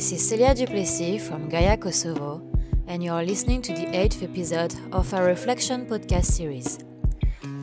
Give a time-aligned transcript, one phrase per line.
[0.00, 2.40] This is Celia Duplessis from Gaia Kosovo,
[2.86, 6.78] and you are listening to the eighth episode of our Reflection podcast series.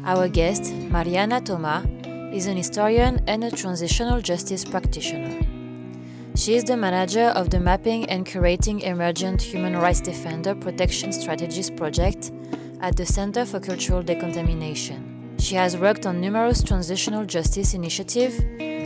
[0.05, 1.83] Our guest, Marijana Toma,
[2.31, 5.41] is an historian and a transitional justice practitioner.
[6.35, 11.71] She is the manager of the Mapping and Curating Emergent Human Rights Defender Protection Strategies
[11.71, 12.31] project
[12.81, 15.37] at the Center for Cultural Decontamination.
[15.39, 18.39] She has worked on numerous transitional justice initiatives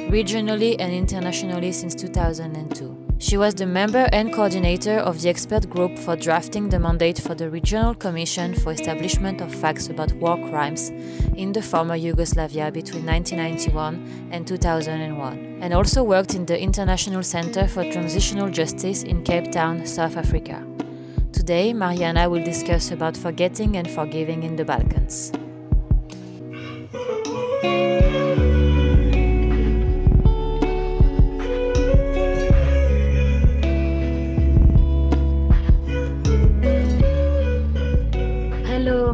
[0.08, 2.91] regionally and internationally since 2002.
[3.22, 7.36] She was the member and coordinator of the expert group for drafting the mandate for
[7.36, 10.90] the Regional Commission for Establishment of Facts about War Crimes
[11.36, 17.68] in the former Yugoslavia between 1991 and 2001, and also worked in the International Center
[17.68, 20.66] for Transitional Justice in Cape Town, South Africa.
[21.32, 25.32] Today, Marijana will discuss about forgetting and forgiving in the Balkans.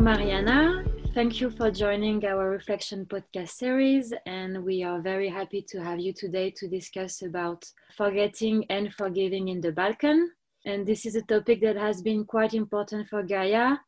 [0.08, 0.86] Marijana.
[1.14, 4.14] Thank you for joining our Reflection podcast series.
[4.26, 9.50] And we are very happy to have you today to discuss about forgetting and forgiving
[9.50, 10.32] in the Balkan.
[10.66, 13.80] And this is a topic that has been quite important for Gaia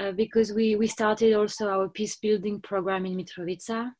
[0.00, 3.92] uh, because we, we started also our peace building program in Mitrovica.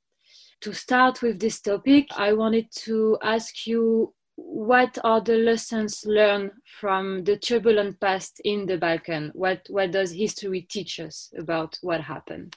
[0.62, 6.52] To start with this topic, I wanted to ask you what are the lessons learned
[6.80, 9.30] from the turbulent past in the Balkan?
[9.34, 12.56] What what does history teach us about what happened?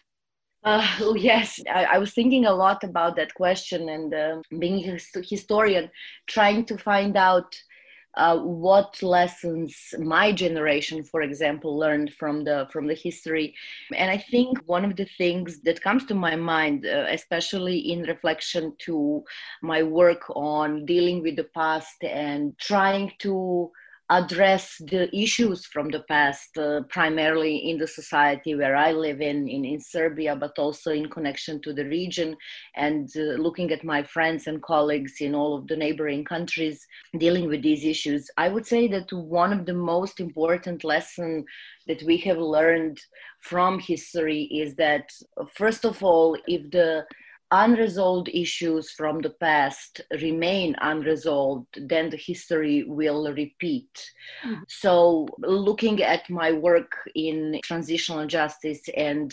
[0.64, 5.22] Uh, yes, I, I, was thinking a lot about that question and uh, being a
[5.22, 5.89] historian,
[6.28, 7.54] trying to find out
[8.16, 13.55] uh, what lessons my generation, for example, learned from the from the history.
[13.95, 18.04] And I think one of the things that comes to my mind, uh, especially in
[18.04, 19.23] reflection to
[19.61, 23.71] my work on dealing with the past and trying to
[24.09, 29.47] address the issues from the past, uh, primarily in the society where I live in,
[29.47, 32.36] in, in Serbia, but also in connection to the region
[32.75, 36.86] and uh, looking at my friends and colleagues in all of the neighboring countries
[37.17, 38.30] dealing with these issues.
[38.37, 41.45] I would say that one of the most important lessons
[41.87, 42.99] that we have learned
[43.41, 45.09] from history is that,
[45.53, 47.05] first of all, if the
[47.53, 54.11] unresolved issues from the past remain unresolved, then the history will repeat.
[54.43, 54.61] Mm.
[54.67, 59.31] So, looking at my work in transitional justice and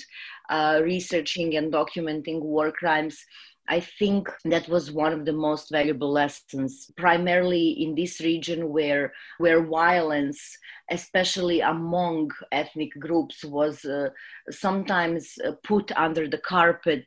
[0.51, 3.25] uh, researching and documenting war crimes,
[3.71, 9.13] I think that was one of the most valuable lessons, primarily in this region where
[9.39, 10.59] where violence,
[10.91, 14.09] especially among ethnic groups, was uh,
[14.51, 17.07] sometimes uh, put under the carpet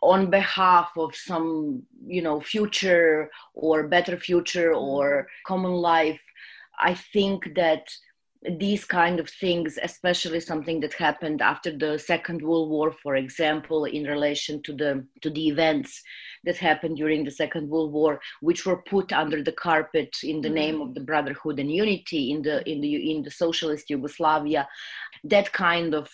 [0.00, 6.22] on behalf of some, you know, future or better future or common life.
[6.78, 7.84] I think that
[8.58, 13.84] these kind of things, especially something that happened after the Second World War, for example,
[13.84, 16.02] in relation to the to the events
[16.44, 20.50] that happened during the Second World War, which were put under the carpet in the
[20.50, 24.68] name of the brotherhood and unity in the in the in the socialist Yugoslavia,
[25.24, 26.08] that kind of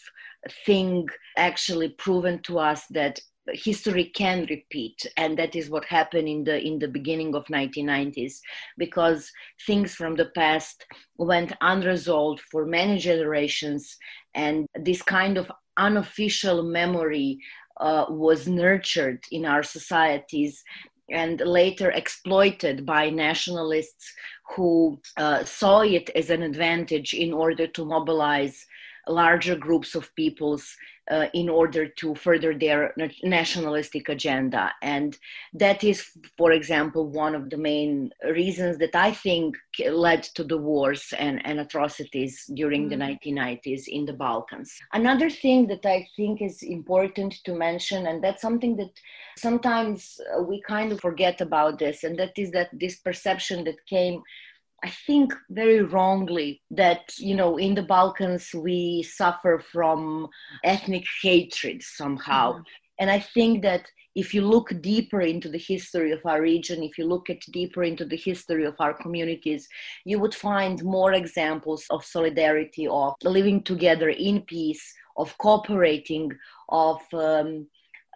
[0.67, 3.21] thing actually proven to us that
[3.53, 8.39] history can repeat and that is what happened in the in the beginning of 1990s
[8.79, 9.31] because
[9.67, 10.87] things from the past
[11.17, 13.97] went unresolved for many generations
[14.35, 17.39] and this kind of unofficial memory
[17.81, 20.63] uh, was nurtured in our societies
[21.11, 24.13] and later exploited by nationalists
[24.55, 28.65] who uh, saw it as an advantage in order to mobilize
[29.09, 30.77] larger groups of peoples
[31.11, 34.73] uh, in order to further their nationalistic agenda.
[34.83, 35.19] And
[35.55, 36.07] that is,
[36.39, 39.57] for example, one of the main reasons that I think
[39.91, 43.01] led to the wars and, and atrocities during mm-hmm.
[43.01, 44.73] the 1990s in the Balkans.
[44.93, 48.93] Another thing that I think is important to mention, and that's something that
[49.37, 54.23] sometimes we kind of forget about this, and that is that this perception that came
[54.85, 60.29] I think very wrongly that you know in the Balkans we suffer from
[60.65, 62.53] ethnic hatred somehow.
[62.53, 62.63] Mm-hmm.
[62.99, 66.99] And I think that if you look deeper into the history of our region, if
[66.99, 69.67] you look at deeper into the history of our communities,
[70.05, 76.31] you would find more examples of solidarity, of living together in peace, of cooperating,
[76.69, 77.67] of um,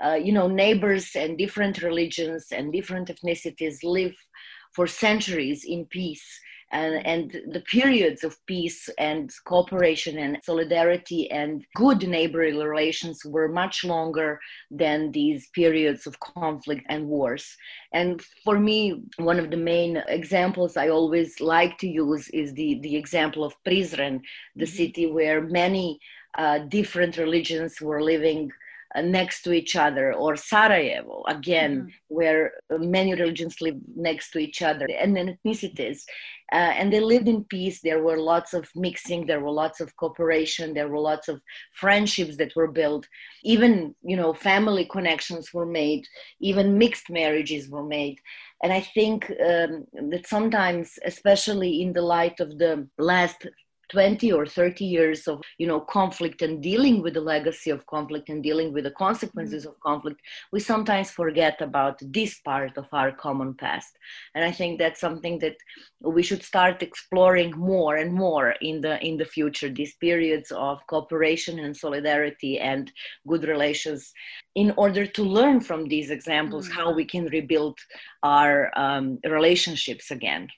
[0.05, 4.17] uh, you know neighbors and different religions and different ethnicities live
[4.75, 6.41] for centuries in peace
[6.73, 13.49] and, and the periods of peace and cooperation and solidarity and good neighborly relations were
[13.49, 14.41] much longer
[14.71, 17.57] than these periods of conflict and wars.
[17.93, 22.81] And for me, one of the main examples I always like to use is the,
[22.83, 24.21] the example of Prizren,
[24.57, 24.77] the mm-hmm.
[24.77, 26.01] city where many
[26.37, 28.51] uh, different religions were living
[29.03, 31.89] next to each other, or Sarajevo, again, mm-hmm.
[32.09, 36.03] where many religions live next to each other, and ethnicities.
[36.53, 37.81] Uh, and they lived in peace.
[37.81, 41.41] There were lots of mixing, there were lots of cooperation, there were lots of
[41.73, 43.07] friendships that were built.
[43.43, 46.07] Even, you know, family connections were made,
[46.41, 48.19] even mixed marriages were made.
[48.63, 53.47] And I think um, that sometimes, especially in the light of the last
[53.91, 58.29] 20 or 30 years of you know conflict and dealing with the legacy of conflict
[58.29, 59.71] and dealing with the consequences mm-hmm.
[59.71, 60.21] of conflict
[60.53, 63.97] we sometimes forget about this part of our common past
[64.35, 65.57] and i think that's something that
[66.01, 70.85] we should start exploring more and more in the in the future these periods of
[70.89, 72.93] cooperation and solidarity and
[73.29, 74.13] good relations
[74.55, 76.79] in order to learn from these examples mm-hmm.
[76.79, 77.79] how we can rebuild
[78.23, 80.49] our um, relationships again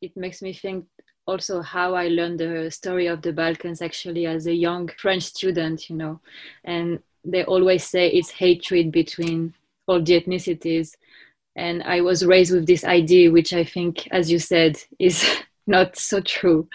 [0.00, 0.84] it makes me think
[1.26, 5.88] also how I learned the story of the Balkans actually as a young French student,
[5.88, 6.20] you know,
[6.64, 9.54] and they always say it's hatred between
[9.86, 10.96] all the ethnicities.
[11.54, 15.24] And I was raised with this idea, which I think, as you said, is
[15.66, 16.68] not so true.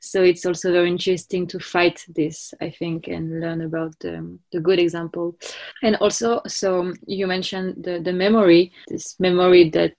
[0.00, 4.60] So it's also very interesting to fight this, I think, and learn about the, the
[4.60, 5.36] good example.
[5.82, 9.94] And also, so you mentioned the, the memory, this memory that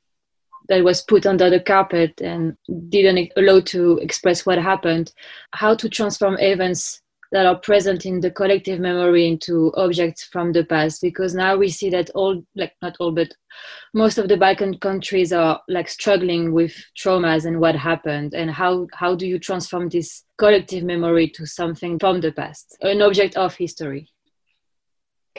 [0.69, 2.55] that was put under the carpet and
[2.89, 5.11] didn't allow to express what happened
[5.53, 7.01] how to transform events
[7.31, 11.01] that are present in the collective memory into objects from the past.
[11.01, 13.33] Because now we see that all like not all but
[13.93, 18.87] most of the balkan countries are like struggling with traumas and what happened and how
[18.93, 23.55] how do you transform this collective memory to something from the past an object of
[23.55, 24.07] history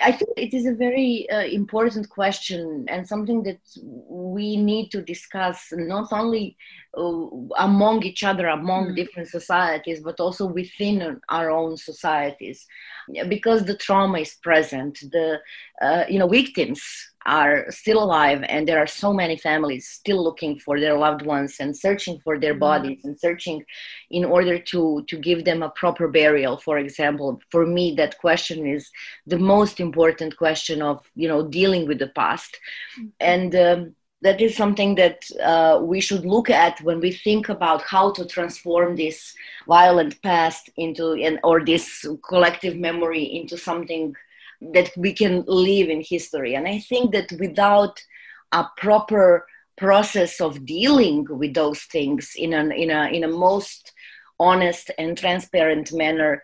[0.02, 5.00] I think it is a very uh, important question and something that we need to
[5.00, 6.56] discuss not only
[6.96, 7.26] uh,
[7.58, 8.96] among each other, among mm.
[8.96, 12.66] different societies, but also within our own societies,
[13.28, 14.98] because the trauma is present.
[15.12, 15.40] The
[15.80, 16.82] uh, you know victims
[17.26, 21.56] are still alive and there are so many families still looking for their loved ones
[21.60, 22.60] and searching for their mm-hmm.
[22.60, 23.64] bodies and searching
[24.10, 28.66] in order to to give them a proper burial for example for me that question
[28.66, 28.90] is
[29.26, 32.58] the most important question of you know dealing with the past
[32.98, 33.08] mm-hmm.
[33.20, 37.82] and um, that is something that uh, we should look at when we think about
[37.82, 39.34] how to transform this
[39.68, 44.14] violent past into an, or this collective memory into something
[44.60, 46.54] that we can live in history.
[46.54, 48.00] And I think that without
[48.52, 53.92] a proper process of dealing with those things in a in a in a most
[54.38, 56.42] honest and transparent manner,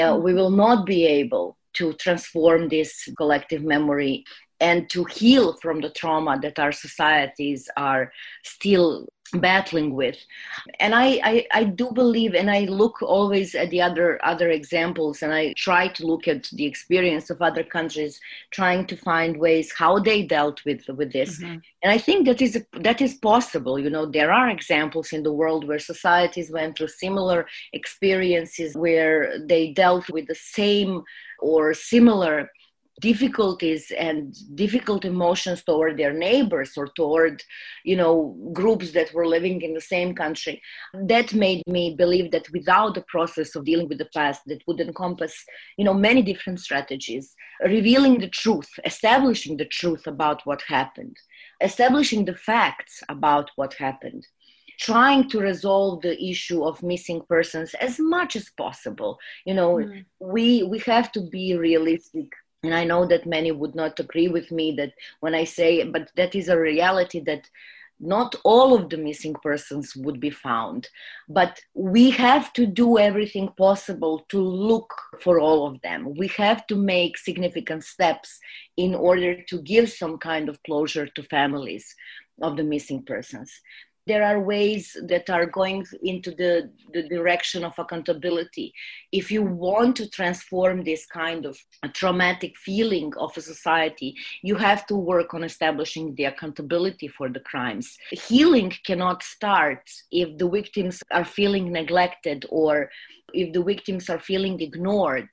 [0.00, 4.24] uh, we will not be able to transform this collective memory
[4.62, 8.12] and to heal from the trauma that our societies are
[8.44, 10.18] still battling with.
[10.78, 15.22] And I, I, I do believe and i look always at the other other examples
[15.22, 18.20] and i try to look at the experience of other countries
[18.50, 21.38] trying to find ways how they dealt with with this.
[21.38, 21.58] Mm-hmm.
[21.82, 22.54] and i think that is
[22.88, 23.78] that is possible.
[23.78, 29.18] You know there are examples in the world where societies went through similar experiences where
[29.52, 31.02] they dealt with the same
[31.40, 32.50] or similar
[33.02, 37.42] difficulties and difficult emotions toward their neighbors or toward
[37.84, 38.14] you know
[38.52, 40.62] groups that were living in the same country
[41.12, 44.80] that made me believe that without the process of dealing with the past that would
[44.80, 45.34] encompass
[45.76, 51.16] you know many different strategies revealing the truth establishing the truth about what happened
[51.60, 54.24] establishing the facts about what happened
[54.78, 60.04] trying to resolve the issue of missing persons as much as possible you know mm.
[60.20, 62.28] we we have to be realistic
[62.62, 66.10] and i know that many would not agree with me that when i say but
[66.16, 67.48] that is a reality that
[68.02, 70.88] not all of the missing persons would be found.
[71.28, 76.14] But we have to do everything possible to look for all of them.
[76.16, 78.40] We have to make significant steps
[78.76, 81.94] in order to give some kind of closure to families
[82.42, 83.52] of the missing persons
[84.06, 88.72] there are ways that are going into the, the direction of accountability.
[89.12, 91.56] If you want to transform this kind of
[91.92, 97.40] traumatic feeling of a society, you have to work on establishing the accountability for the
[97.40, 97.96] crimes.
[98.10, 102.90] Healing cannot start if the victims are feeling neglected or
[103.34, 105.28] if the victims are feeling ignored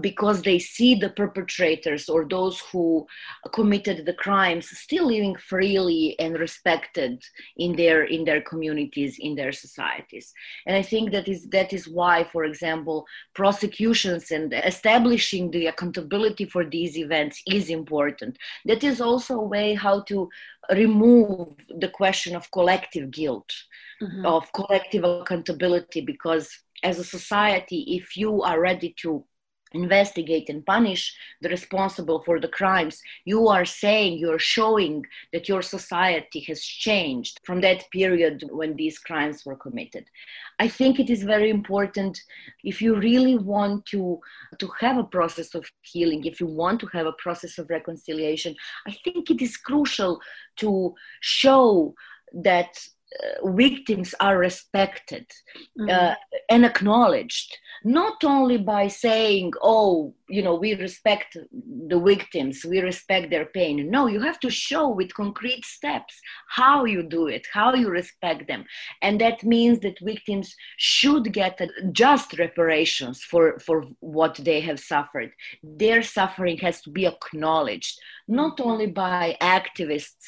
[0.00, 3.06] because they see the perpetrators or those who
[3.52, 7.22] committed the crimes still living freely and respected
[7.56, 10.32] in their in their communities in their societies
[10.66, 16.44] and i think that is that is why for example prosecutions and establishing the accountability
[16.44, 20.28] for these events is important that is also a way how to
[20.72, 21.48] remove
[21.78, 23.52] the question of collective guilt
[24.02, 24.26] mm-hmm.
[24.26, 29.24] of collective accountability because as a society if you are ready to
[29.74, 35.62] investigate and punish the responsible for the crimes you are saying you're showing that your
[35.62, 40.04] society has changed from that period when these crimes were committed.
[40.58, 42.20] I think it is very important
[42.62, 44.20] if you really want to
[44.58, 48.54] to have a process of healing if you want to have a process of reconciliation
[48.86, 50.20] i think it is crucial
[50.56, 51.94] to show
[52.32, 52.72] that
[53.44, 55.26] victims are respected
[55.78, 55.88] mm-hmm.
[55.90, 56.14] uh,
[56.50, 61.36] and acknowledged not only by saying oh you know we respect
[61.88, 63.90] the victims we respect their pain.
[63.90, 66.18] No you have to show with concrete steps
[66.48, 68.64] how you do it how you respect them.
[69.02, 71.60] And that means that victims should get
[71.92, 75.30] just reparations for for what they have suffered.
[75.62, 80.26] Their suffering has to be acknowledged not only by activists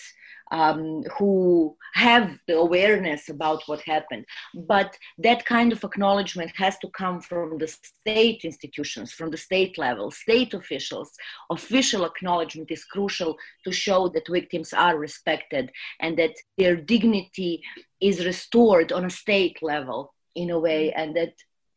[0.50, 4.24] um, who have the awareness about what happened.
[4.54, 9.78] But that kind of acknowledgement has to come from the state institutions, from the state
[9.78, 11.12] level, state officials.
[11.50, 17.62] Official acknowledgement is crucial to show that victims are respected and that their dignity
[18.00, 21.32] is restored on a state level in a way, and that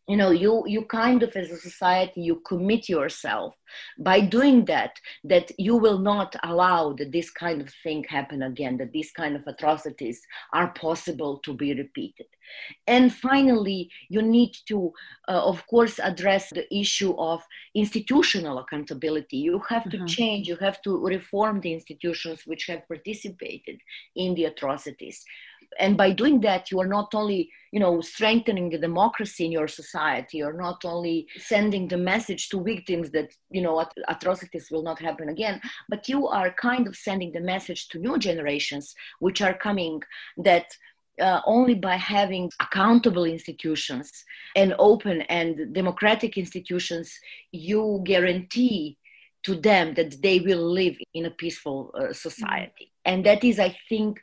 [0.09, 3.53] you know you you kind of as a society you commit yourself
[3.99, 8.75] by doing that that you will not allow that this kind of thing happen again
[8.77, 10.19] that these kind of atrocities
[10.53, 12.25] are possible to be repeated.
[12.87, 14.91] And finally you need to
[15.27, 17.43] uh, of course address the issue of
[17.75, 19.37] institutional accountability.
[19.37, 20.05] You have to mm-hmm.
[20.07, 23.77] change you have to reform the institutions which have participated
[24.15, 25.23] in the atrocities
[25.77, 29.67] and by doing that you are not only you know strengthening the democracy in your
[29.67, 34.99] society you're not only sending the message to victims that you know atrocities will not
[34.99, 39.53] happen again but you are kind of sending the message to new generations which are
[39.53, 40.01] coming
[40.37, 40.65] that
[41.21, 44.23] uh, only by having accountable institutions
[44.55, 47.19] and open and democratic institutions
[47.51, 48.97] you guarantee
[49.43, 52.91] to them that they will live in a peaceful uh, society.
[53.05, 54.19] And that is i think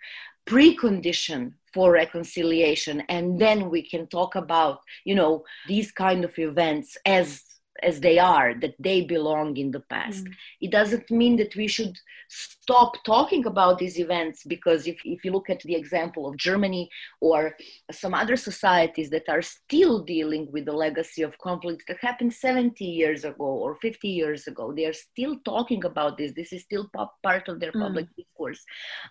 [0.46, 6.96] precondition for reconciliation and then we can talk about you know these kind of events
[7.04, 7.42] as
[7.82, 10.32] as they are that they belong in the past mm.
[10.60, 11.94] it doesn't mean that we should
[12.28, 16.88] stop talking about these events because if, if you look at the example of germany
[17.20, 17.54] or
[17.90, 22.84] some other societies that are still dealing with the legacy of conflict that happened 70
[22.84, 26.90] years ago or 50 years ago they are still talking about this this is still
[27.22, 27.82] part of their mm.
[27.82, 28.64] public discourse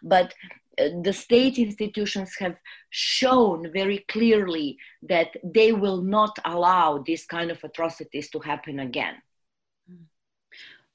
[0.03, 0.33] but
[0.77, 2.55] the state institutions have
[2.89, 9.15] shown very clearly that they will not allow these kind of atrocities to happen again.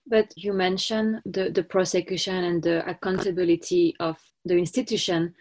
[0.06, 5.34] But you mentioned the, the prosecution and the accountability of the institution.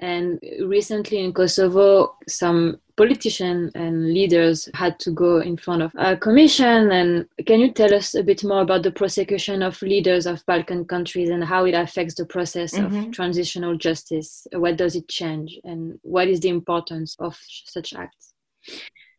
[0.00, 6.16] And recently in Kosovo, some politicians and leaders had to go in front of a
[6.16, 6.90] commission.
[6.90, 10.84] And can you tell us a bit more about the prosecution of leaders of Balkan
[10.84, 12.96] countries and how it affects the process mm-hmm.
[12.96, 14.46] of transitional justice?
[14.52, 15.58] What does it change?
[15.64, 18.34] And what is the importance of such acts?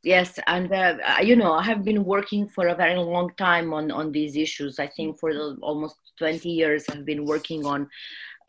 [0.03, 3.89] yes and uh, you know i have been working for a very long time on
[3.89, 7.89] on these issues i think for the, almost 20 years i've been working on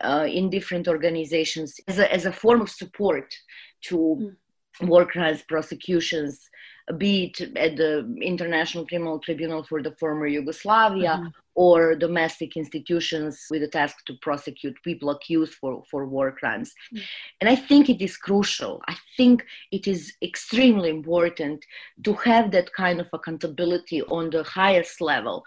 [0.03, 3.33] uh, in different organizations as a, as a form of support
[3.81, 4.35] to mm
[4.81, 6.49] war crimes prosecutions,
[6.97, 11.27] be it at the International Criminal Tribunal for the former Yugoslavia mm-hmm.
[11.59, 16.69] Or domestic institutions with the task to prosecute people accused for, for war crimes.
[16.71, 17.03] Mm-hmm.
[17.41, 18.81] And I think it is crucial.
[18.87, 21.65] I think it is extremely important
[22.05, 25.43] to have that kind of accountability on the highest level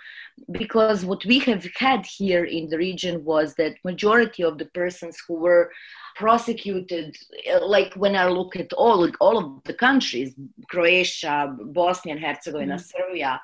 [0.51, 5.17] because what we have had here in the region was that majority of the persons
[5.27, 5.71] who were
[6.17, 7.17] prosecuted
[7.63, 10.35] like when i look at all all of the countries
[10.69, 12.83] croatia bosnia and herzegovina mm-hmm.
[12.83, 13.41] serbia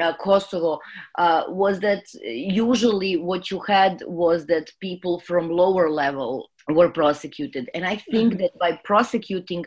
[0.00, 0.78] uh, Kosovo
[1.18, 7.68] uh, was that usually what you had was that people from lower level were prosecuted.
[7.74, 8.42] And I think mm-hmm.
[8.42, 9.64] that by prosecuting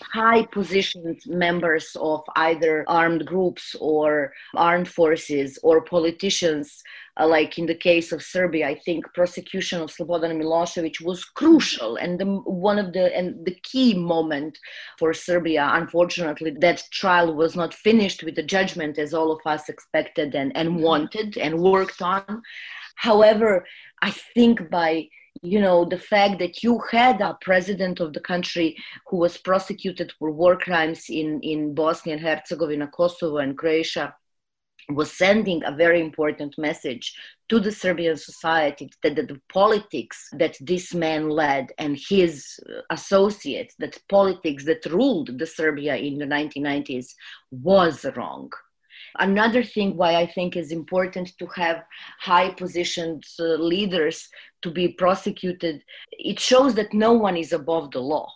[0.00, 6.82] high positioned members of either armed groups or armed forces or politicians,
[7.20, 11.96] uh, like in the case of Serbia, I think prosecution of Slobodan Milosevic was crucial
[11.96, 14.58] and the, one of the and the key moment
[14.98, 15.68] for Serbia.
[15.74, 20.56] Unfortunately, that trial was not finished with the judgment as all of us expected and,
[20.56, 20.82] and mm-hmm.
[20.82, 22.42] wanted and worked on.
[22.94, 23.66] However,
[24.00, 25.08] I think by
[25.42, 28.76] you know the fact that you had a president of the country
[29.06, 34.14] who was prosecuted for war crimes in in Bosnia and Herzegovina, Kosovo, and Croatia
[34.90, 37.14] was sending a very important message
[37.50, 43.74] to the Serbian society that, that the politics that this man led and his associates,
[43.78, 47.08] that politics that ruled the Serbia in the 1990s
[47.50, 48.50] was wrong
[49.18, 51.84] Another thing why I think is important to have
[52.20, 54.28] high positioned uh, leaders
[54.62, 55.82] to be prosecuted,
[56.12, 58.30] it shows that no one is above the law.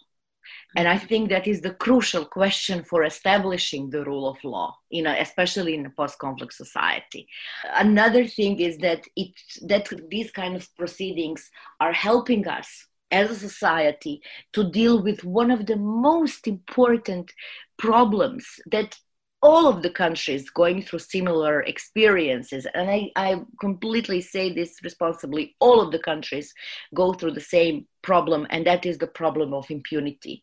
[0.75, 5.03] And I think that is the crucial question for establishing the rule of law, you
[5.03, 7.29] know, especially in a post-conflict society.
[7.75, 9.35] Another thing is that it
[9.69, 14.23] that these kind of proceedings are helping us as a society
[14.55, 17.31] to deal with one of the most important
[17.77, 18.97] problems that
[19.43, 22.67] all of the countries going through similar experiences.
[22.75, 26.55] And I, I completely say this responsibly all of the countries
[26.95, 30.43] go through the same problem and that is the problem of impunity.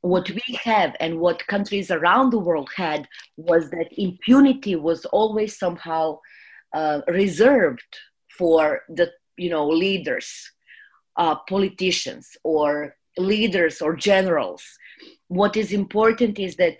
[0.00, 5.56] What we have and what countries around the world had was that impunity was always
[5.56, 6.18] somehow
[6.74, 7.96] uh, reserved
[8.36, 10.50] for the you know leaders
[11.16, 14.62] uh, politicians or leaders or generals.
[15.28, 16.78] What is important is that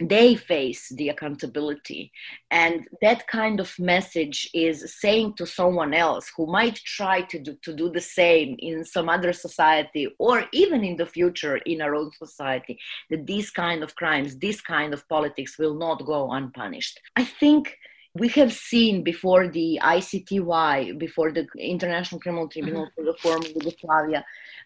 [0.00, 2.10] they face the accountability
[2.50, 7.56] and that kind of message is saying to someone else who might try to do,
[7.62, 11.94] to do the same in some other society or even in the future in our
[11.94, 12.78] own society
[13.10, 17.76] that these kind of crimes this kind of politics will not go unpunished i think
[18.14, 22.94] we have seen before the ICTY, before the International Criminal Tribunal mm-hmm.
[22.96, 24.24] for the former Yugoslavia,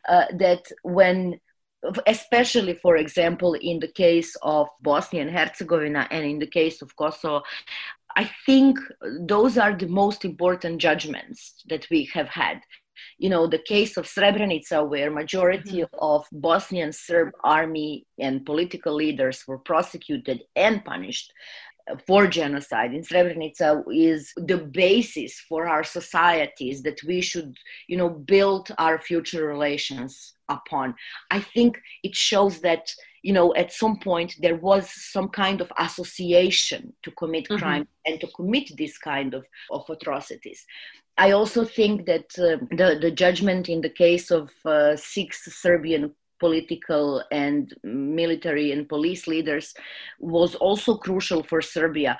[0.08, 1.38] uh, that when
[2.06, 6.94] especially for example in the case of bosnia and herzegovina and in the case of
[6.96, 7.42] kosovo
[8.16, 8.78] i think
[9.20, 12.60] those are the most important judgments that we have had
[13.18, 15.98] you know the case of srebrenica where majority mm-hmm.
[15.98, 21.32] of bosnian serb army and political leaders were prosecuted and punished
[22.06, 27.54] for genocide in Srebrenica is the basis for our societies that we should,
[27.88, 30.94] you know, build our future relations upon.
[31.30, 32.90] I think it shows that,
[33.22, 37.58] you know, at some point there was some kind of association to commit mm-hmm.
[37.58, 40.64] crime and to commit this kind of, of atrocities.
[41.16, 46.14] I also think that uh, the, the judgment in the case of uh, six Serbian
[46.44, 49.66] political and military and police leaders
[50.18, 52.18] was also crucial for Serbia.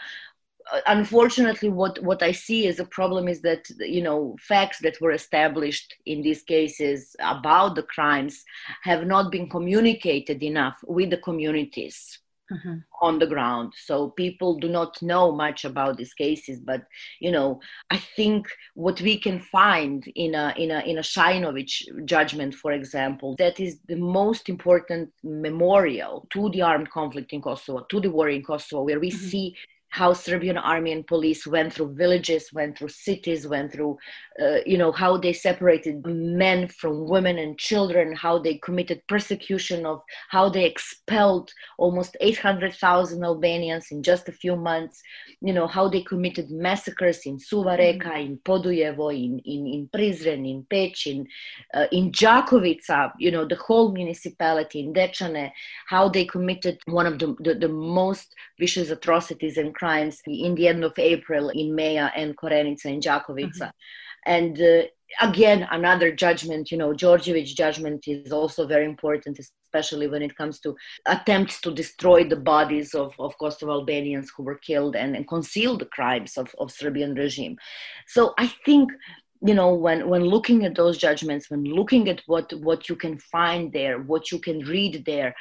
[0.73, 3.63] Uh, unfortunately, what, what I see as a problem is that
[3.97, 8.35] you know facts that were established in these cases about the crimes
[8.83, 12.19] have not been communicated enough with the communities
[12.53, 12.77] mm-hmm.
[13.01, 13.73] on the ground.
[13.77, 16.61] So people do not know much about these cases.
[16.61, 16.83] But
[17.21, 22.05] you know, I think what we can find in a in a in a Šainović
[22.05, 27.87] judgment, for example, that is the most important memorial to the armed conflict in Kosovo,
[27.89, 29.27] to the war in Kosovo, where we mm-hmm.
[29.27, 29.57] see
[29.95, 33.97] how Serbian army and police went through villages, went through cities, went through,
[34.43, 39.87] uh, you know, how they separated men from women and children, how they committed persecution
[39.87, 45.01] of, how they expelled almost 800,000 Albanians in just a few months,
[45.41, 48.33] you know, how they committed massacres in Suva Reka, mm-hmm.
[48.33, 51.25] in Podujevo, in, in, in Prizren, in Peć, in,
[51.73, 55.53] uh, in Đakovica, you know, the whole municipality, in Dečane,
[55.87, 59.84] how they committed one of the, the, the most vicious atrocities and crimes
[60.27, 63.53] in the end of April in Meja and Korenica and Đakovica.
[63.53, 63.71] Mm-hmm.
[64.27, 64.83] And uh,
[65.21, 70.61] again, another judgment, you know, Đorđević judgment is also very important, especially when it comes
[70.61, 70.75] to
[71.07, 75.77] attempts to destroy the bodies of, of Kosovo Albanians who were killed and, and conceal
[75.77, 77.57] the crimes of, of Serbian regime.
[78.07, 78.91] So I think
[79.47, 83.19] you know when when looking at those judgments when looking at what what you can
[83.19, 85.35] find there what you can read there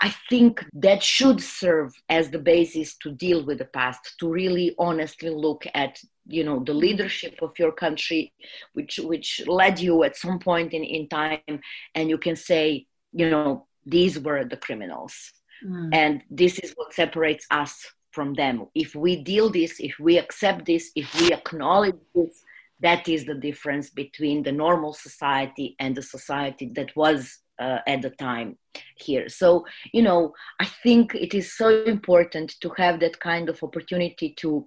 [0.00, 4.74] I think that should serve as the basis to deal with the past, to really
[4.78, 8.32] honestly look at you know the leadership of your country,
[8.74, 11.60] which which led you at some point in, in time,
[11.94, 15.32] and you can say, you know, these were the criminals.
[15.64, 15.90] Mm.
[15.92, 17.74] And this is what separates us
[18.10, 18.66] from them.
[18.74, 22.42] If we deal this, if we accept this, if we acknowledge this,
[22.80, 28.02] that is the difference between the normal society and the society that was uh, at
[28.02, 28.56] the time
[28.96, 29.28] here.
[29.28, 34.34] So, you know, I think it is so important to have that kind of opportunity
[34.38, 34.66] to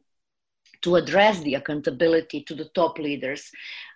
[0.81, 3.51] to address the accountability to the top leaders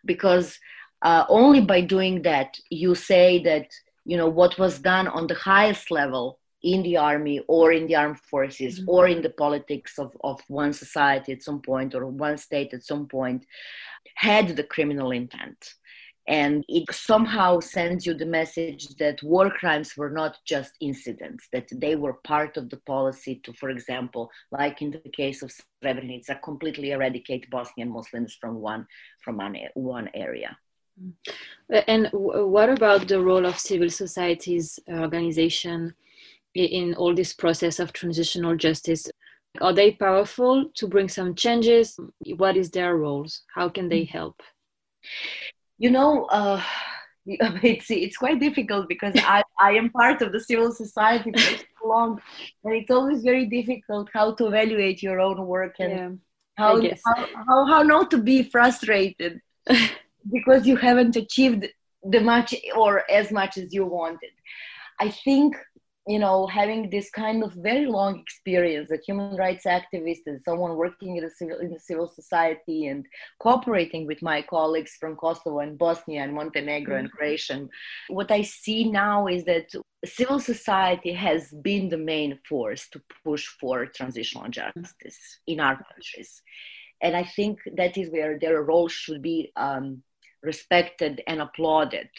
[0.05, 0.59] because
[1.01, 3.67] uh, only by doing that you say that
[4.05, 7.95] you know what was done on the highest level in the army or in the
[7.95, 8.89] armed forces mm-hmm.
[8.89, 12.83] or in the politics of, of one society at some point or one state at
[12.83, 13.45] some point
[14.15, 15.73] had the criminal intent
[16.27, 21.67] and it somehow sends you the message that war crimes were not just incidents that
[21.71, 25.51] they were part of the policy to for example like in the case of
[25.83, 28.87] srebrenica completely eradicate bosnian muslims from one
[29.25, 30.57] from one, one area.
[31.01, 31.83] Mm.
[31.87, 35.93] And what about the role of civil society's organization
[36.53, 39.09] in all this process of transitional justice?
[39.61, 41.99] Are they powerful to bring some changes?
[42.37, 43.41] What is their roles?
[43.53, 44.09] How can they mm.
[44.09, 44.41] help
[45.77, 46.61] you know uh,
[47.25, 51.63] it's it's quite difficult because I, I am part of the civil society for so
[51.85, 52.21] long
[52.63, 56.09] and it's always very difficult how to evaluate your own work and yeah,
[56.57, 59.41] how, how, how how not to be frustrated
[60.31, 61.67] because you haven't achieved
[62.03, 64.31] the much or as much as you wanted.
[64.99, 65.55] I think
[66.07, 70.75] you know, having this kind of very long experience, a human rights activist and someone
[70.75, 73.07] working in the civil, in the civil society and
[73.39, 77.17] cooperating with my colleagues from Kosovo and Bosnia and Montenegro and mm-hmm.
[77.17, 77.67] Croatia,
[78.09, 79.73] what I see now is that
[80.05, 86.43] civil society has been the main force to push for transitional justice in our countries.
[87.01, 90.03] And I think that is where their role should be um,
[90.43, 92.09] respected and applauded.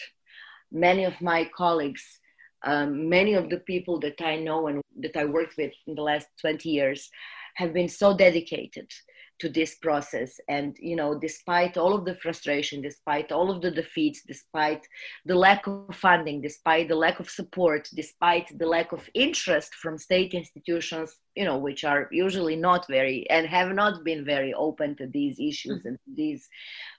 [0.72, 2.18] Many of my colleagues
[2.64, 6.02] um, many of the people that I know and that I worked with in the
[6.02, 7.08] last 20 years
[7.56, 8.90] have been so dedicated
[9.38, 13.70] to this process and you know despite all of the frustration despite all of the
[13.70, 14.86] defeats despite
[15.26, 19.98] the lack of funding despite the lack of support despite the lack of interest from
[19.98, 24.96] state institutions you know which are usually not very and have not been very open
[24.96, 25.88] to these issues mm-hmm.
[25.88, 26.48] and these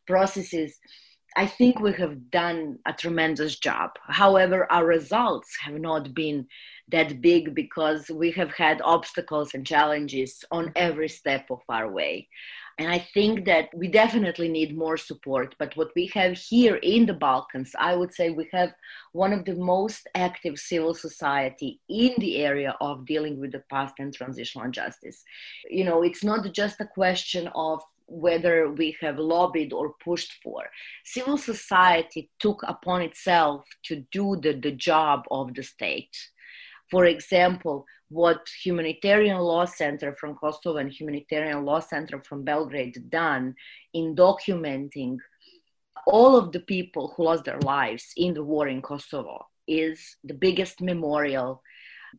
[0.06, 0.78] processes
[1.38, 3.92] I think we have done a tremendous job.
[4.08, 6.48] However, our results have not been
[6.88, 12.28] that big because we have had obstacles and challenges on every step of our way.
[12.80, 15.54] And I think that we definitely need more support.
[15.60, 18.74] But what we have here in the Balkans, I would say we have
[19.14, 23.94] one of the most active civil society in the area of dealing with the past
[24.00, 25.24] and transitional justice.
[25.70, 30.64] You know, it's not just a question of whether we have lobbied or pushed for.
[31.06, 36.16] Civil society took upon itself to do the, the job of the state.
[36.90, 43.56] For example, what Humanitarian Law Center from Kosovo and Humanitarian Law Center from Belgrade done
[43.94, 45.18] in documenting
[46.06, 50.34] all of the people who lost their lives in the war in Kosovo is the
[50.34, 51.62] biggest memorial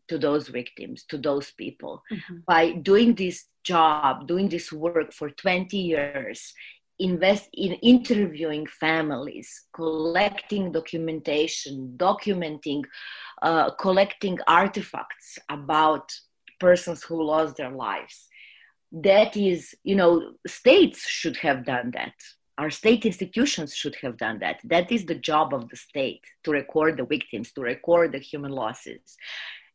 [0.09, 2.03] to those victims, to those people.
[2.13, 2.37] Mm-hmm.
[2.47, 6.55] By doing this job, doing this work for 20 years,
[6.99, 12.83] invest in interviewing families, collecting documentation, documenting,
[13.43, 16.13] uh, collecting artifacts about
[16.59, 18.27] persons who lost their lives.
[18.91, 22.15] That is, you know, states should have done that.
[22.57, 24.61] Our state institutions should have done that.
[24.65, 28.51] That is the job of the state to record the victims, to record the human
[28.51, 29.17] losses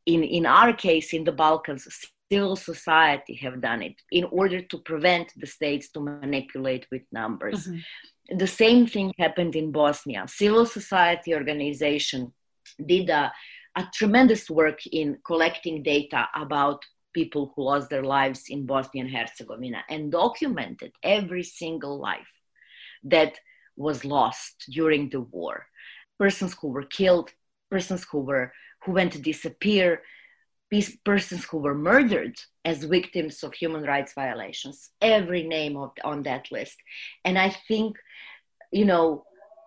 [0.06, 1.88] in, in our case in the Balkans,
[2.32, 7.68] civil society have done it in order to prevent the states to manipulate with numbers.
[7.68, 8.38] Mm-hmm.
[8.38, 10.26] The same thing happened in Bosnia.
[10.28, 12.34] Civil society organization
[12.86, 13.32] did a,
[13.76, 19.16] a tremendous work in collecting data about people who lost their lives in Bosnia and
[19.16, 22.34] Herzegovina and documented every single life
[23.04, 23.34] that
[23.76, 25.68] was lost during the war.
[26.18, 27.30] Persons who were killed,
[27.70, 28.54] persons who were
[28.84, 30.02] who went to disappear,
[30.72, 36.24] these persons who were murdered as victims of human rights violations, every name of, on
[36.24, 36.78] that list.
[37.26, 37.96] And I think,
[38.72, 39.24] you know,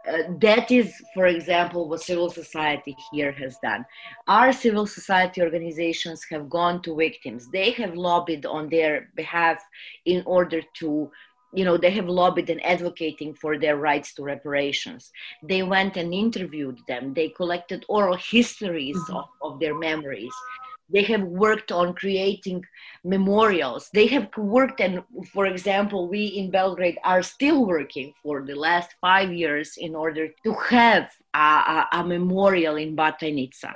[0.08, 3.84] uh, that is, for example, what civil society here has done.
[4.28, 7.48] Our civil society organizations have gone to victims.
[7.50, 9.58] They have lobbied on their behalf
[10.04, 11.10] in order to
[11.52, 15.10] you know they have lobbied and advocating for their rights to reparations.
[15.42, 17.14] They went and interviewed them.
[17.14, 19.16] They collected oral histories mm-hmm.
[19.16, 20.32] of, of their memories.
[20.88, 22.64] They have worked on creating
[23.02, 23.90] memorials.
[23.92, 28.94] They have worked and for example we in belgrade are still working for the last
[29.00, 33.72] five years in order to have a, a, a memorial in batajnica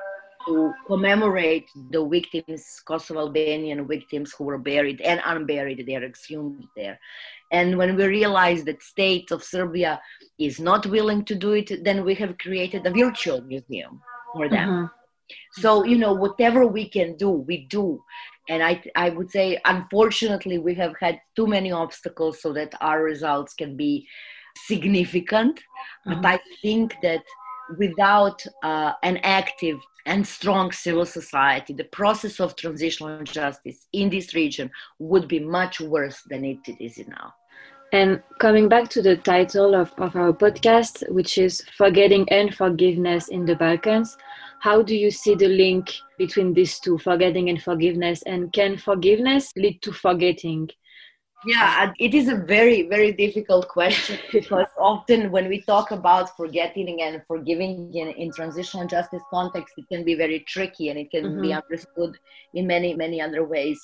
[0.46, 6.64] to commemorate the victims, Kosovo Albanian victims who were buried and unburied, they are exhumed
[6.76, 6.98] there.
[7.52, 10.00] And when we realize that state of Serbia
[10.38, 14.00] is not willing to do it, then we have created a virtual museum
[14.32, 14.68] for them.
[14.68, 15.60] Mm-hmm.
[15.60, 18.02] So, you know, whatever we can do, we do.
[18.48, 23.02] And I, I would say, unfortunately, we have had too many obstacles so that our
[23.02, 24.06] results can be
[24.66, 25.60] significant.
[26.06, 26.20] Mm-hmm.
[26.20, 27.22] But I think that
[27.78, 34.34] without uh, an active and strong civil society, the process of transitional justice in this
[34.34, 37.34] region would be much worse than it is now.
[37.92, 43.28] And coming back to the title of, of our podcast, which is Forgetting and Forgiveness
[43.28, 44.16] in the Balkans,
[44.60, 48.22] how do you see the link between these two, forgetting and forgiveness?
[48.22, 50.70] And can forgiveness lead to forgetting?
[51.46, 57.00] Yeah, it is a very, very difficult question because often when we talk about forgetting
[57.00, 61.24] and forgiving in, in transitional justice context, it can be very tricky and it can
[61.24, 61.42] mm-hmm.
[61.42, 62.16] be understood
[62.52, 63.80] in many, many other ways.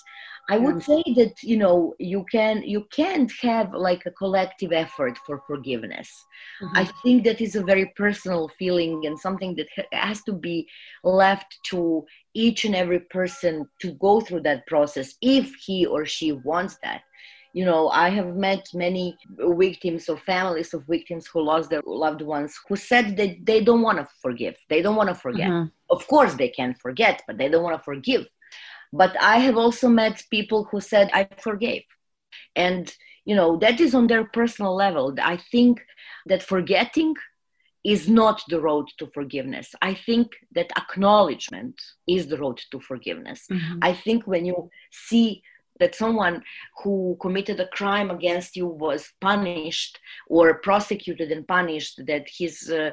[0.49, 5.19] I would say that you know you can you can't have like a collective effort
[5.27, 6.09] for forgiveness.
[6.63, 6.77] Mm-hmm.
[6.77, 10.69] I think that is a very personal feeling and something that has to be
[11.03, 16.31] left to each and every person to go through that process if he or she
[16.33, 17.03] wants that
[17.53, 22.23] you know i have met many victims or families of victims who lost their loved
[22.23, 25.69] ones who said that they don't want to forgive they don't want to forget mm-hmm.
[25.91, 28.27] of course they can forget but they don't want to forgive
[28.93, 31.85] but i have also met people who said i forgave
[32.55, 35.81] and you know that is on their personal level i think
[36.27, 37.15] that forgetting
[37.87, 39.73] is not the road to forgiveness.
[39.81, 43.47] I think that acknowledgement is the road to forgiveness.
[43.49, 43.79] Mm-hmm.
[43.81, 45.41] I think when you see
[45.81, 46.43] that someone
[46.83, 52.91] who committed a crime against you was punished or prosecuted and punished, that his uh,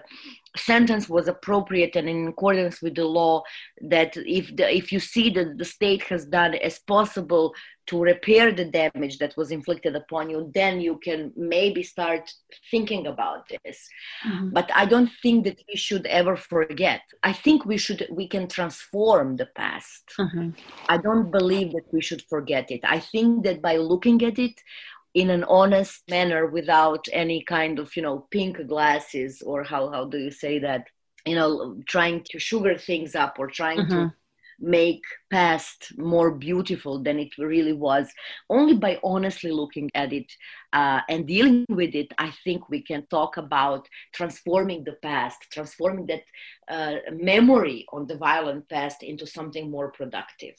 [0.56, 3.42] sentence was appropriate and in accordance with the law
[3.82, 7.54] that if the, if you see that the state has done as possible
[7.86, 12.32] to repair the damage that was inflicted upon you then you can maybe start
[12.70, 13.90] thinking about this
[14.26, 14.50] mm-hmm.
[14.50, 18.48] but i don't think that we should ever forget i think we should we can
[18.48, 20.50] transform the past mm-hmm.
[20.88, 24.62] i don't believe that we should forget it i think that by looking at it
[25.14, 30.06] in an honest manner without any kind of you know pink glasses or how how
[30.06, 30.88] do you say that?
[31.26, 34.08] You know trying to sugar things up or trying mm-hmm.
[34.08, 34.14] to
[34.60, 38.08] make past more beautiful than it really was.
[38.50, 40.32] Only by honestly looking at it
[40.74, 46.06] uh, and dealing with it i think we can talk about transforming the past transforming
[46.08, 46.24] that
[46.68, 50.56] uh, memory on the violent past into something more productive.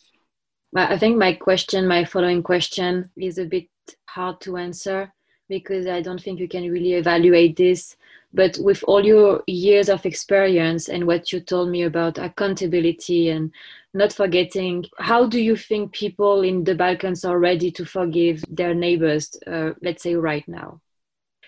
[0.77, 3.69] I think my question, my following question, is a bit
[4.07, 5.13] hard to answer
[5.49, 7.97] because I don't think you can really evaluate this.
[8.33, 13.53] But with all your years of experience and what you told me about accountability and
[13.93, 18.75] not forgetting, how do you think people in the Balkans are ready to forgive their
[18.75, 20.81] neighbors, uh, let's say right now?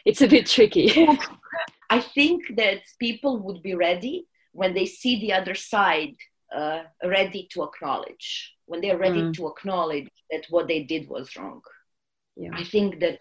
[0.04, 1.08] It's a bit tricky.
[1.90, 6.14] I think that people would be ready when they see the other side
[6.54, 9.34] uh, ready to acknowledge, when they're ready mm.
[9.34, 11.60] to acknowledge that what they did was wrong.
[12.36, 12.50] Yeah.
[12.52, 13.18] I think that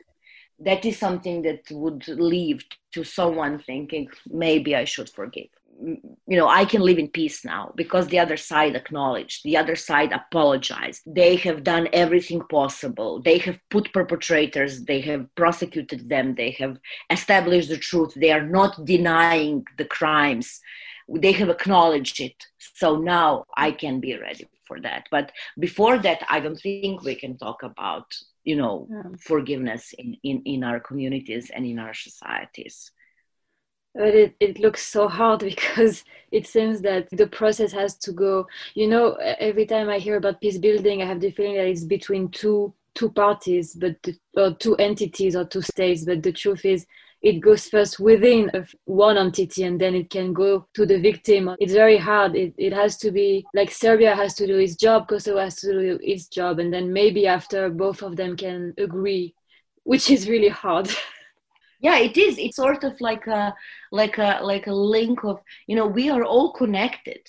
[0.60, 5.48] that is something that would leave to someone thinking maybe I should forgive.
[5.78, 9.76] You know, I can live in peace now because the other side acknowledged, the other
[9.76, 11.02] side apologized.
[11.06, 13.22] They have done everything possible.
[13.22, 16.78] They have put perpetrators, they have prosecuted them, they have
[17.10, 18.14] established the truth.
[18.16, 20.62] They are not denying the crimes
[21.08, 26.26] they have acknowledged it so now i can be ready for that but before that
[26.30, 28.12] i don't think we can talk about
[28.46, 29.04] you know yeah.
[29.20, 32.92] forgiveness in, in in our communities and in our societies
[33.94, 38.46] but it, it looks so hard because it seems that the process has to go
[38.76, 41.84] you know every time i hear about peace building i have the feeling that it's
[41.84, 46.64] between two two parties but the, or two entities or two states but the truth
[46.64, 46.86] is
[47.26, 48.52] it goes first within
[48.86, 51.56] one entity and then it can go to the victim.
[51.60, 52.36] It's very hard.
[52.36, 55.72] It, it has to be like Serbia has to do its job, Kosovo has to
[55.72, 59.34] do its job, and then maybe after both of them can agree,
[59.84, 60.88] which is really hard.
[61.82, 63.54] yeah it is it's sort of like a
[63.92, 67.20] like a like a link of you know we are all connected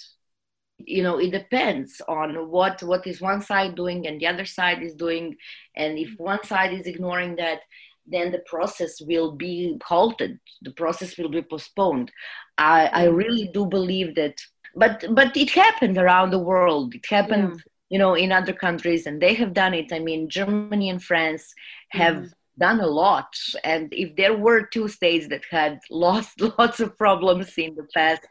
[0.79, 4.83] you know it depends on what what is one side doing and the other side
[4.83, 5.35] is doing
[5.75, 7.61] and if one side is ignoring that
[8.07, 12.11] then the process will be halted the process will be postponed
[12.59, 13.17] i i mm-hmm.
[13.17, 14.41] really do believe that
[14.75, 17.63] but but it happened around the world it happened yeah.
[17.91, 21.55] you know in other countries and they have done it i mean germany and france
[21.89, 22.33] have mm.
[22.59, 23.29] done a lot
[23.65, 28.27] and if there were two states that had lost lots of problems in the past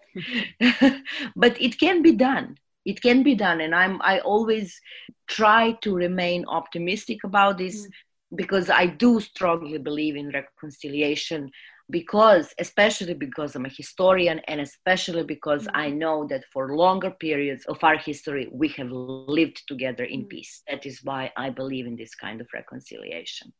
[1.35, 4.79] but it can be done it can be done and i'm i always
[5.27, 7.89] try to remain optimistic about this mm.
[8.35, 11.49] Because i do strongly believe in reconciliation
[11.89, 17.65] because especially because i'm a historian and especially because i know that for longer periods
[17.65, 20.29] of our history we have lived together in mm.
[20.29, 23.53] peace that is why i believe in this kind of reconciliation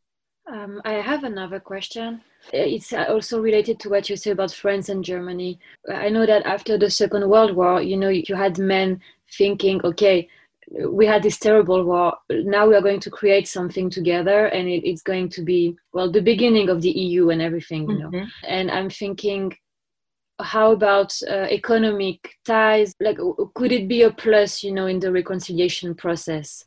[0.48, 2.22] um, I have another question.
[2.54, 5.60] It's also related to what you said about France and Germany.
[5.92, 9.02] I know that after the Second World War, you know, you had men
[9.38, 10.30] thinking, okay,
[10.68, 12.18] we had this terrible war.
[12.30, 16.12] Now we are going to create something together, and it, it's going to be well
[16.12, 18.10] the beginning of the EU and everything, you know.
[18.10, 18.28] Mm-hmm.
[18.48, 19.56] And I'm thinking,
[20.40, 22.94] how about uh, economic ties?
[23.00, 23.18] Like,
[23.54, 26.66] could it be a plus, you know, in the reconciliation process?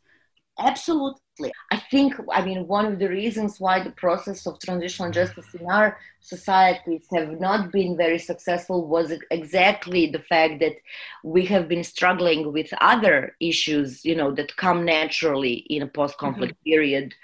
[0.58, 1.28] Absolutely
[1.70, 5.66] I think, I mean, one of the reasons why the process of transitional justice in
[5.70, 10.76] our societies have not been very successful was exactly the fact that
[11.22, 16.54] we have been struggling with other issues, you know, that come naturally in a post-conflict
[16.54, 16.70] mm-hmm.
[16.70, 17.14] period,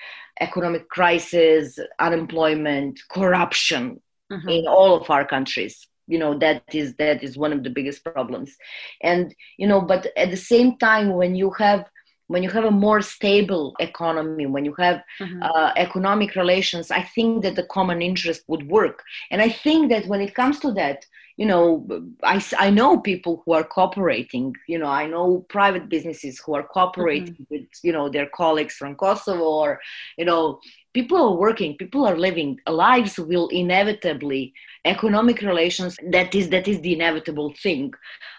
[0.41, 4.49] economic crisis, unemployment, corruption mm-hmm.
[4.49, 8.05] in all of our countries you know that is that is one of the biggest
[8.05, 8.55] problems
[9.03, 11.87] and you know but at the same time when you have
[12.29, 15.43] when you have a more stable economy, when you have mm-hmm.
[15.43, 19.03] uh, economic relations, I think that the common interest would work.
[19.31, 21.05] And I think that when it comes to that,
[21.37, 21.87] you know,
[22.23, 26.63] I, I know people who are cooperating, you know, I know private businesses who are
[26.63, 27.45] cooperating mm-hmm.
[27.51, 29.81] with, you know, their colleagues from Kosovo or,
[30.17, 30.61] you know,
[30.93, 36.81] people are working, people are living, lives will inevitably, economic relations, that is, that is
[36.83, 37.93] the inevitable thing.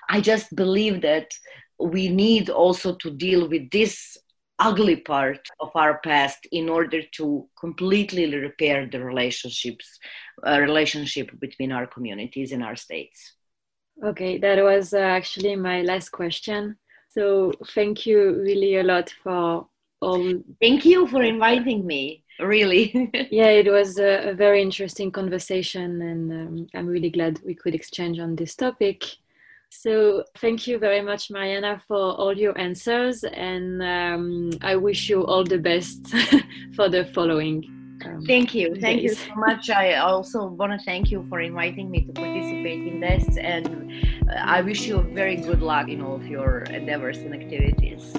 [0.10, 1.28] I just believe that
[1.79, 4.17] we need also to deal with this
[4.59, 9.99] ugly part of our past in order to completely repair the relationships
[10.47, 13.33] uh, relationship between our communities and our states.
[14.03, 16.77] Okay that was uh, actually my last question.
[17.09, 19.67] So thank you really a lot for
[20.01, 23.11] all thank you for inviting me really.
[23.31, 27.73] Yeah it was a, a, very interesting conversation and um, i'm really glad we could
[27.73, 29.03] exchange on this topic
[29.81, 35.25] so thank you very much, Marijana, for all your answers, and um, I wish you
[35.25, 36.07] all the best
[36.75, 37.63] for the following.
[38.05, 38.81] Um, thank you, days.
[38.81, 39.69] thank you so much.
[39.69, 43.91] I also want to thank you for inviting me to participate in this, and
[44.29, 48.13] uh, I wish you very good luck in all of your endeavors and activities.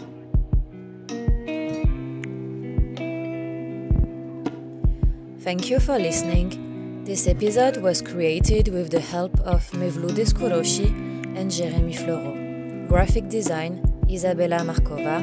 [5.40, 7.04] Thank you for listening.
[7.04, 13.82] This episode was created with the help of Mevlud Eskuroshi and Jeremy Floreau, Graphic design,
[14.10, 15.22] Isabella Markova.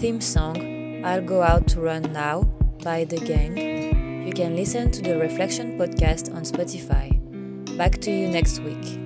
[0.00, 2.42] Theme song, I'll Go Out to Run Now
[2.82, 4.26] by The Gang.
[4.26, 7.12] You can listen to the Reflection podcast on Spotify.
[7.76, 9.04] Back to you next week.